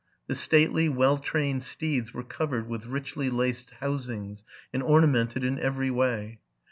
[0.25, 4.43] 'The stately, well trained steeds were covered with richly laced housings,
[4.73, 6.39] and ornamented in every way.